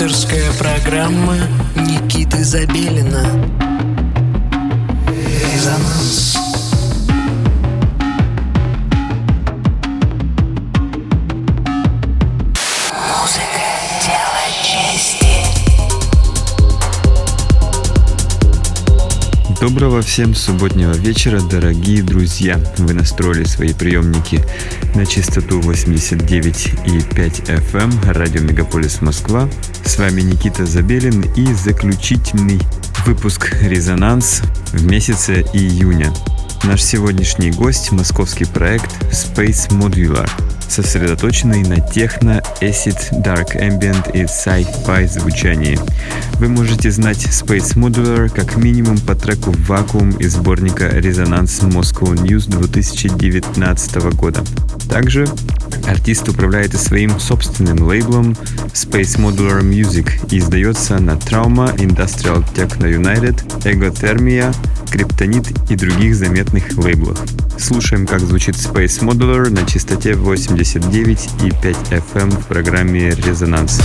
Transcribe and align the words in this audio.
Авторская 0.00 0.52
программа 0.52 1.34
Никиты 1.74 2.44
Забелина 2.44 3.26
Резонанс 5.08 6.38
Доброго 19.60 20.02
всем 20.02 20.36
субботнего 20.36 20.92
вечера, 20.92 21.40
дорогие 21.40 22.04
друзья! 22.04 22.60
Вы 22.78 22.94
настроили 22.94 23.42
свои 23.42 23.74
приемники 23.74 24.44
на 24.94 25.04
частоту 25.04 25.58
89,5 25.58 27.46
FM 27.46 27.82
эм, 27.82 28.12
радио 28.12 28.40
Мегаполис 28.42 29.02
Москва. 29.02 29.48
С 29.88 29.96
вами 29.96 30.20
Никита 30.20 30.66
Забелин 30.66 31.22
и 31.34 31.54
заключительный 31.54 32.60
выпуск 33.06 33.56
«Резонанс» 33.62 34.42
в 34.70 34.84
месяце 34.84 35.40
июня. 35.54 36.12
Наш 36.62 36.82
сегодняшний 36.82 37.50
гость– 37.50 37.90
московский 37.92 38.44
проект 38.44 38.90
Space 39.10 39.70
Modular– 39.70 40.28
сосредоточенный 40.68 41.62
на 41.62 41.80
техно, 41.80 42.42
acid, 42.60 42.98
dark 43.24 43.56
ambient 43.56 44.12
и 44.12 44.24
sci-fi 44.24 45.08
звучании. 45.08 45.78
Вы 46.34 46.48
можете 46.48 46.90
знать 46.90 47.24
Space 47.24 47.74
Modular 47.74 48.28
как 48.28 48.56
минимум 48.56 48.98
по 48.98 49.14
треку 49.14 49.52
«Вакуум» 49.66 50.10
из 50.10 50.34
сборника 50.34 50.88
«Резонанс 50.88 51.60
Moscow 51.62 52.12
News» 52.14 52.50
2019 52.50 53.96
года. 54.14 54.44
Также 54.90 55.26
артист 55.86 56.28
управляет 56.28 56.74
и 56.74 56.76
своим 56.76 57.18
собственным 57.18 57.82
лейблом 57.82 58.36
Space 58.72 59.18
Modular 59.18 59.62
Music 59.62 60.10
и 60.30 60.38
издается 60.38 60.98
на 60.98 61.12
Trauma, 61.12 61.76
Industrial 61.76 62.44
Techno 62.54 62.90
United, 62.90 63.36
Egothermia, 63.64 64.54
Криптонит 64.90 65.48
и 65.70 65.76
других 65.76 66.14
заметных 66.14 66.76
лейблах. 66.76 67.18
Слушаем, 67.58 68.06
как 68.06 68.20
звучит 68.20 68.54
Space 68.54 69.00
Modular 69.00 69.50
на 69.50 69.66
частоте 69.66 70.12
89,5 70.12 71.76
FM 71.90 72.30
в 72.30 72.46
программе 72.46 73.10
«Резонанс». 73.10 73.80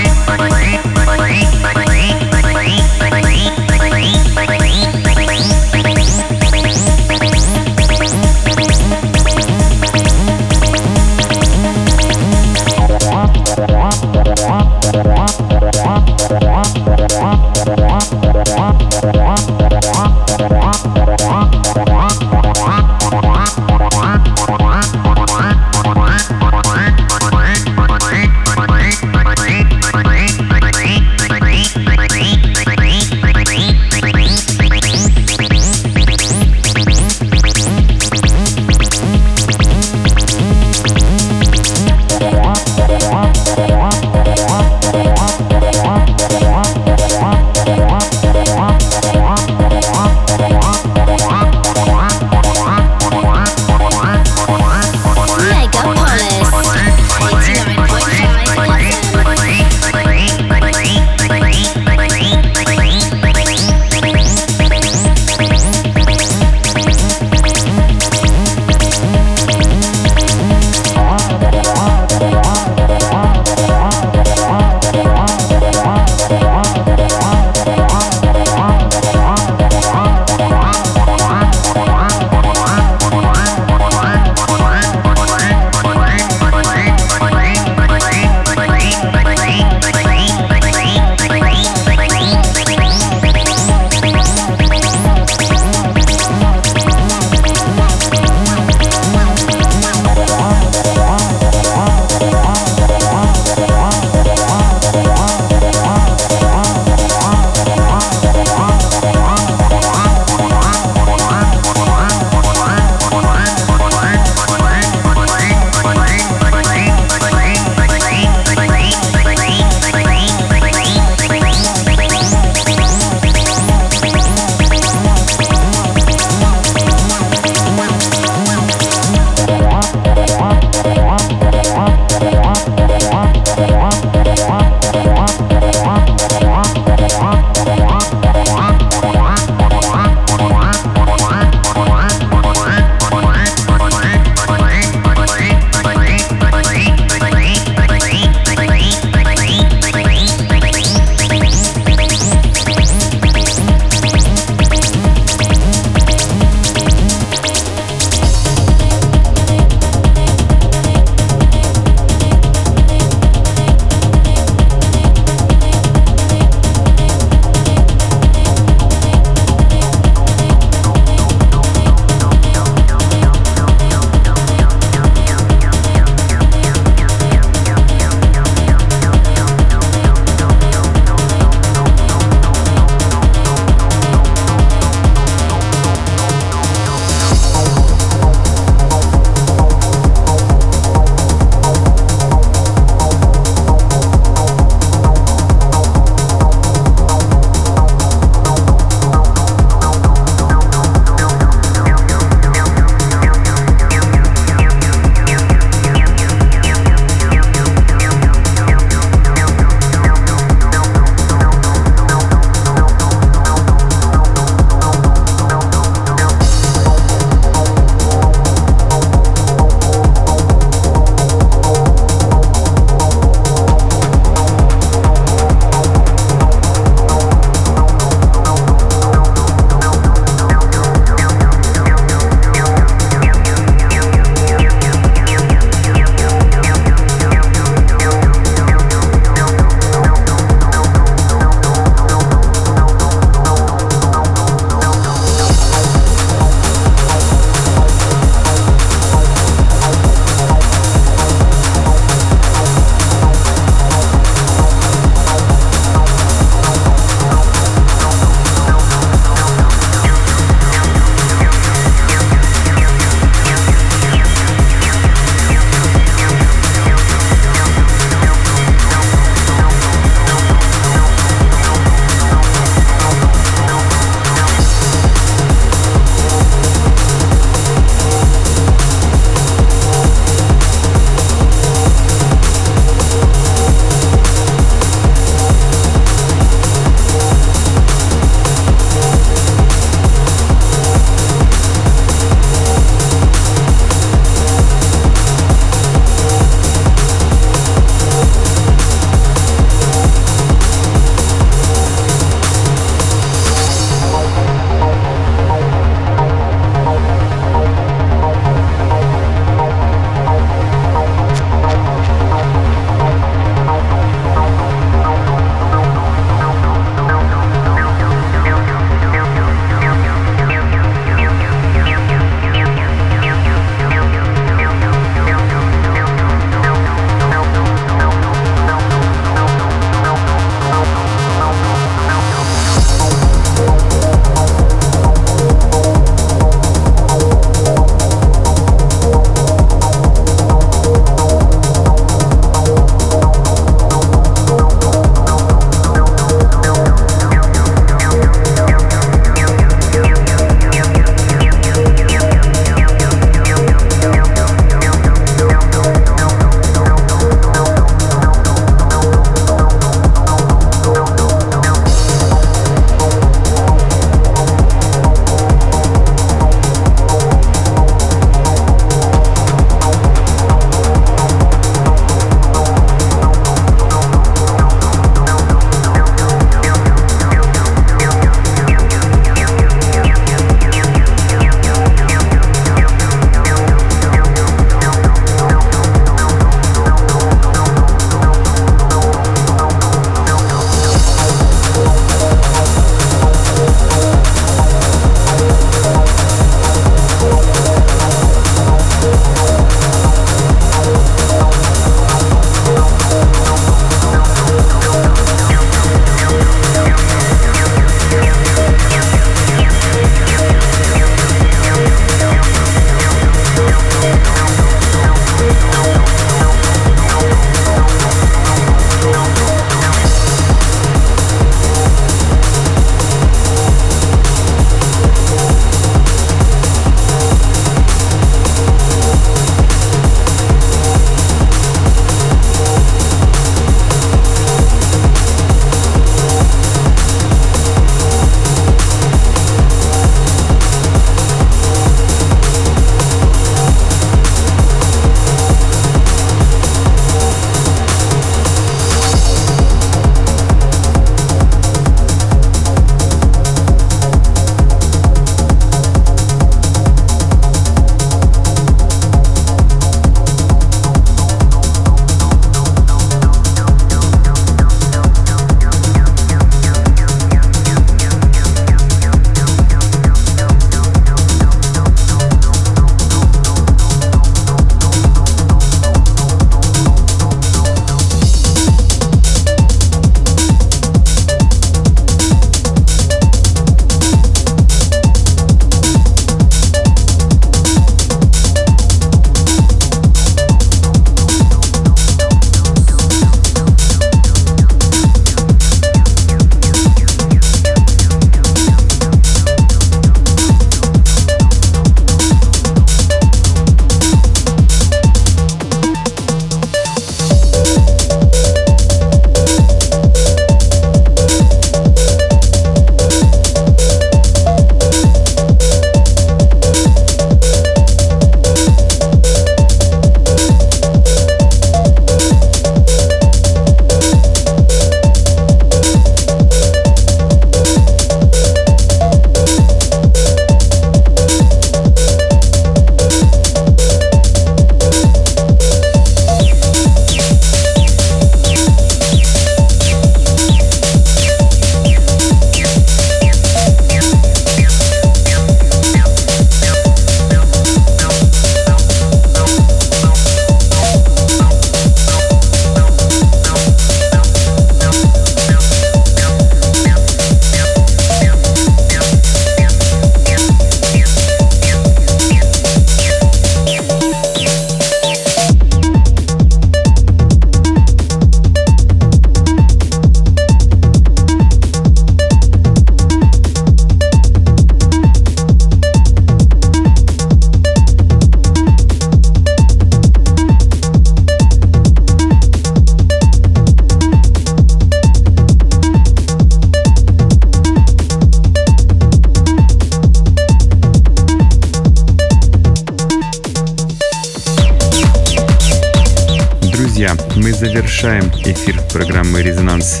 Эфир 598.52 598.80
программы 598.92 599.42
«Резонанс» 599.42 600.00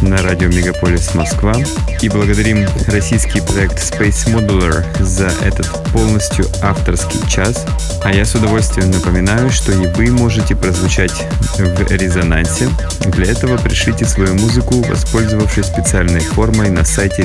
на 0.00 0.16
радио 0.18 0.48
Мегаполис 0.48 1.14
Москва 1.14 1.54
и 2.00 2.08
благодарим 2.08 2.66
российский 2.86 3.40
проект 3.40 3.78
Space 3.78 4.26
Modular 4.26 4.84
за 5.02 5.28
этот 5.44 5.68
полностью 5.92 6.46
авторский 6.62 7.20
час. 7.28 7.66
А 8.02 8.12
я 8.12 8.24
с 8.24 8.34
удовольствием 8.34 8.90
напоминаю, 8.90 9.50
что 9.50 9.72
и 9.72 9.86
вы 9.88 10.10
можете 10.10 10.56
прозвучать 10.56 11.26
в 11.58 11.92
резонансе. 11.92 12.68
Для 13.06 13.30
этого 13.30 13.58
пришлите 13.58 14.06
свою 14.06 14.34
музыку, 14.34 14.82
воспользовавшись 14.82 15.66
специальной 15.66 16.20
формой 16.20 16.70
на 16.70 16.84
сайте 16.84 17.22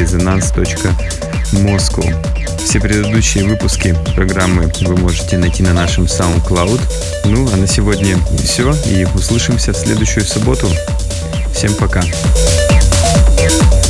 resonance.moscow. 1.53 2.57
Все 2.63 2.79
предыдущие 2.79 3.45
выпуски 3.45 3.95
программы 4.15 4.71
вы 4.81 4.95
можете 4.97 5.37
найти 5.37 5.63
на 5.63 5.73
нашем 5.73 6.05
SoundCloud. 6.05 6.81
Ну, 7.25 7.49
а 7.51 7.57
на 7.57 7.67
сегодня 7.67 8.17
все, 8.43 8.73
и 8.85 9.05
услышимся 9.15 9.73
в 9.73 9.77
следующую 9.77 10.25
субботу. 10.25 10.69
Всем 11.53 11.73
пока. 11.75 12.03
thank 13.47 13.86